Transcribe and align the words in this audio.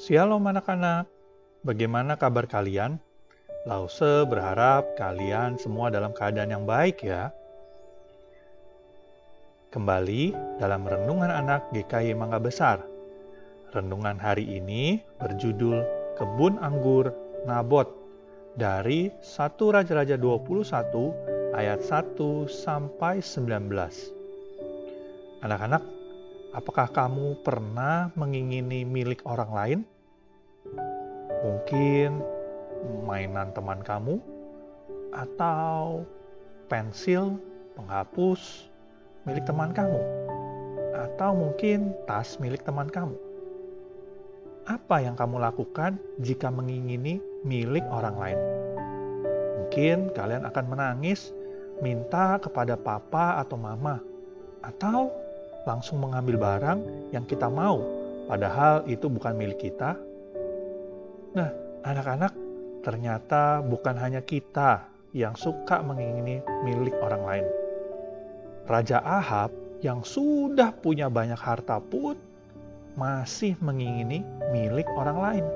Shalom 0.00 0.48
anak-anak, 0.48 1.12
bagaimana 1.60 2.16
kabar 2.16 2.48
kalian? 2.48 2.96
Lause 3.68 4.24
berharap 4.24 4.96
kalian 4.96 5.60
semua 5.60 5.92
dalam 5.92 6.16
keadaan 6.16 6.48
yang 6.48 6.64
baik 6.64 7.04
ya. 7.04 7.28
Kembali 9.68 10.32
dalam 10.56 10.88
Renungan 10.88 11.28
Anak 11.28 11.68
GKY 11.76 12.16
Mangga 12.16 12.40
Besar. 12.40 12.80
Renungan 13.76 14.16
hari 14.16 14.48
ini 14.48 15.04
berjudul 15.20 15.84
Kebun 16.16 16.56
Anggur 16.64 17.12
Nabot 17.44 17.92
dari 18.56 19.12
1 19.20 19.36
Raja-Raja 19.52 20.16
21 20.16 21.52
ayat 21.52 21.84
1 21.84 22.48
sampai 22.48 23.20
19. 23.20 23.68
Anak-anak, 25.44 26.00
Apakah 26.50 26.90
kamu 26.90 27.46
pernah 27.46 28.10
mengingini 28.18 28.82
milik 28.82 29.22
orang 29.22 29.50
lain? 29.54 29.80
Mungkin 31.40 32.20
mainan 33.04 33.52
teman 33.56 33.80
kamu, 33.80 34.20
atau 35.10 36.04
pensil 36.68 37.40
penghapus 37.74 38.68
milik 39.24 39.44
teman 39.48 39.72
kamu, 39.72 40.00
atau 40.94 41.30
mungkin 41.32 41.96
tas 42.04 42.36
milik 42.38 42.62
teman 42.62 42.88
kamu. 42.92 43.16
Apa 44.68 45.02
yang 45.02 45.16
kamu 45.18 45.40
lakukan 45.40 45.96
jika 46.20 46.52
mengingini 46.52 47.18
milik 47.42 47.82
orang 47.88 48.16
lain? 48.20 48.40
Mungkin 49.58 50.12
kalian 50.12 50.44
akan 50.44 50.66
menangis, 50.68 51.32
minta 51.80 52.36
kepada 52.36 52.76
papa 52.76 53.40
atau 53.40 53.56
mama, 53.56 53.98
atau 54.60 55.08
langsung 55.64 56.04
mengambil 56.04 56.36
barang 56.36 56.80
yang 57.16 57.24
kita 57.24 57.48
mau, 57.48 57.80
padahal 58.28 58.84
itu 58.84 59.08
bukan 59.08 59.34
milik 59.36 59.72
kita. 59.72 59.96
Nah, 61.30 61.50
anak-anak, 61.86 62.34
ternyata 62.82 63.62
bukan 63.62 63.94
hanya 63.94 64.18
kita 64.18 64.90
yang 65.14 65.38
suka 65.38 65.78
mengingini 65.78 66.42
milik 66.66 66.94
orang 66.98 67.22
lain. 67.22 67.46
Raja 68.66 68.98
Ahab 69.02 69.54
yang 69.82 70.02
sudah 70.02 70.74
punya 70.74 71.06
banyak 71.06 71.38
harta 71.38 71.78
pun 71.78 72.18
masih 72.98 73.54
mengingini 73.62 74.26
milik 74.50 74.86
orang 74.98 75.18
lain. 75.18 75.46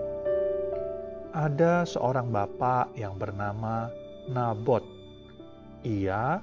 Ada 1.34 1.82
seorang 1.82 2.30
bapak 2.30 2.94
yang 2.94 3.18
bernama 3.18 3.90
Nabot. 4.30 4.86
Ia 5.82 6.38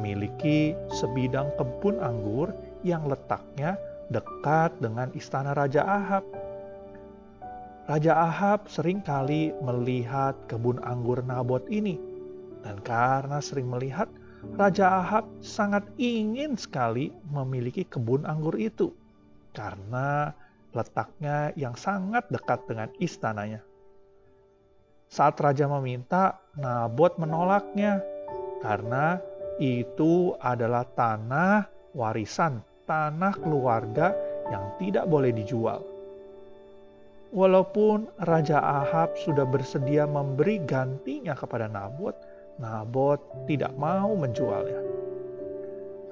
memiliki 0.00 0.72
sebidang 0.88 1.52
kebun 1.60 2.00
anggur 2.00 2.56
yang 2.80 3.04
letaknya 3.04 3.76
dekat 4.08 4.72
dengan 4.80 5.12
istana 5.12 5.52
Raja 5.52 5.84
Ahab. 5.84 6.24
Raja 7.90 8.14
Ahab 8.14 8.70
sering 8.70 9.02
kali 9.02 9.50
melihat 9.66 10.38
kebun 10.46 10.78
anggur 10.86 11.26
Nabot 11.26 11.66
ini, 11.66 11.98
dan 12.62 12.78
karena 12.86 13.42
sering 13.42 13.66
melihat, 13.66 14.06
Raja 14.54 15.02
Ahab 15.02 15.26
sangat 15.42 15.82
ingin 15.98 16.54
sekali 16.54 17.10
memiliki 17.34 17.82
kebun 17.82 18.22
anggur 18.30 18.54
itu 18.62 18.94
karena 19.50 20.30
letaknya 20.70 21.50
yang 21.58 21.74
sangat 21.74 22.30
dekat 22.30 22.62
dengan 22.70 22.94
istananya. 23.02 23.58
Saat 25.10 25.42
raja 25.42 25.66
meminta, 25.66 26.38
Nabot 26.54 27.18
menolaknya 27.18 27.98
karena 28.62 29.18
itu 29.58 30.38
adalah 30.38 30.86
tanah 30.94 31.66
warisan 31.90 32.62
tanah 32.86 33.34
keluarga 33.34 34.14
yang 34.46 34.78
tidak 34.78 35.10
boleh 35.10 35.34
dijual. 35.34 35.82
Walaupun 37.30 38.10
Raja 38.26 38.58
Ahab 38.58 39.14
sudah 39.14 39.46
bersedia 39.46 40.02
memberi 40.02 40.58
gantinya 40.66 41.30
kepada 41.38 41.70
Nabot, 41.70 42.18
Nabot 42.58 43.22
tidak 43.46 43.70
mau 43.78 44.18
menjualnya. 44.18 44.82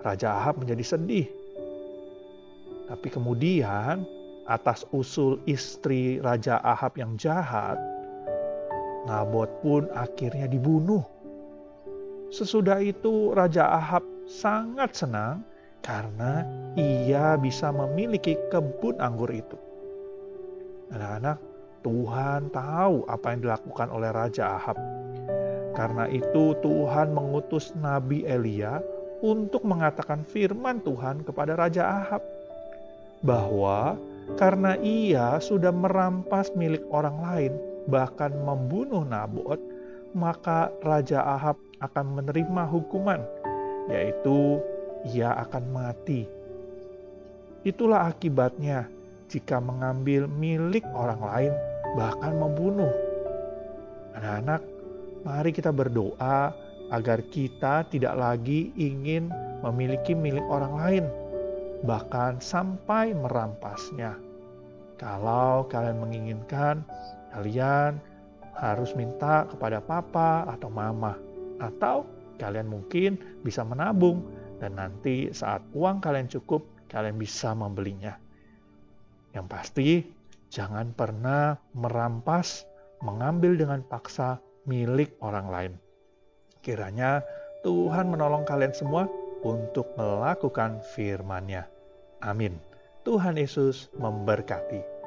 Raja 0.07 0.39
Ahab 0.39 0.63
menjadi 0.63 0.95
sedih. 0.95 1.27
Tapi 2.87 3.11
kemudian, 3.11 4.07
atas 4.47 4.87
usul 4.95 5.43
istri 5.51 6.23
Raja 6.23 6.63
Ahab 6.63 6.95
yang 6.95 7.19
jahat, 7.19 7.83
Nabot 9.11 9.51
pun 9.59 9.91
akhirnya 9.99 10.47
dibunuh. 10.47 11.03
Sesudah 12.31 12.79
itu, 12.79 13.35
Raja 13.35 13.67
Ahab 13.67 14.07
sangat 14.31 14.95
senang 14.95 15.43
karena 15.83 16.47
ia 16.79 17.35
bisa 17.35 17.75
memiliki 17.75 18.39
kebun 18.55 19.03
anggur 19.03 19.35
itu. 19.35 19.68
Anak-anak, 20.89 21.39
Tuhan 21.85 22.49
tahu 22.49 23.05
apa 23.07 23.27
yang 23.33 23.41
dilakukan 23.45 23.89
oleh 23.93 24.11
Raja 24.11 24.57
Ahab. 24.57 24.77
Karena 25.77 26.11
itu 26.11 26.59
Tuhan 26.59 27.15
mengutus 27.15 27.71
Nabi 27.79 28.27
Elia 28.27 28.83
untuk 29.23 29.63
mengatakan 29.63 30.27
firman 30.27 30.83
Tuhan 30.83 31.23
kepada 31.23 31.55
Raja 31.55 31.87
Ahab. 31.87 32.23
Bahwa 33.23 33.99
karena 34.41 34.75
ia 34.81 35.39
sudah 35.39 35.71
merampas 35.71 36.51
milik 36.59 36.83
orang 36.91 37.17
lain, 37.23 37.53
bahkan 37.87 38.35
membunuh 38.43 39.07
Nabot, 39.07 39.59
maka 40.17 40.73
Raja 40.83 41.23
Ahab 41.23 41.57
akan 41.79 42.21
menerima 42.21 42.63
hukuman, 42.67 43.23
yaitu 43.87 44.59
ia 45.15 45.37
akan 45.47 45.65
mati. 45.71 46.27
Itulah 47.63 48.11
akibatnya 48.11 48.98
jika 49.29 49.61
mengambil 49.61 50.25
milik 50.27 50.85
orang 50.97 51.21
lain, 51.21 51.53
bahkan 51.95 52.37
membunuh. 52.37 52.91
Anak-anak, 54.17 54.65
mari 55.23 55.51
kita 55.53 55.71
berdoa 55.71 56.51
agar 56.89 57.21
kita 57.29 57.85
tidak 57.93 58.17
lagi 58.17 58.73
ingin 58.75 59.29
memiliki 59.61 60.17
milik 60.17 60.45
orang 60.49 60.75
lain, 60.75 61.05
bahkan 61.85 62.41
sampai 62.41 63.13
merampasnya. 63.13 64.17
Kalau 64.99 65.69
kalian 65.71 66.03
menginginkan, 66.03 66.83
kalian 67.31 68.03
harus 68.59 68.91
minta 68.99 69.47
kepada 69.47 69.79
papa 69.79 70.49
atau 70.51 70.67
mama, 70.67 71.15
atau 71.63 72.03
kalian 72.43 72.67
mungkin 72.67 73.15
bisa 73.47 73.63
menabung 73.63 74.27
dan 74.59 74.75
nanti 74.75 75.31
saat 75.31 75.63
uang 75.71 76.03
kalian 76.03 76.27
cukup, 76.27 76.67
kalian 76.91 77.15
bisa 77.15 77.55
membelinya. 77.55 78.19
Yang 79.33 79.47
pasti, 79.47 79.89
jangan 80.49 80.93
pernah 80.97 81.57
merampas, 81.77 82.65
mengambil 83.05 83.55
dengan 83.55 83.81
paksa 83.87 84.43
milik 84.67 85.15
orang 85.23 85.47
lain. 85.49 85.73
Kiranya 86.61 87.23
Tuhan 87.63 88.11
menolong 88.11 88.43
kalian 88.43 88.75
semua 88.75 89.07
untuk 89.47 89.95
melakukan 89.95 90.83
firman-Nya. 90.97 91.71
Amin. 92.25 92.59
Tuhan 93.07 93.39
Yesus 93.39 93.89
memberkati. 93.95 94.98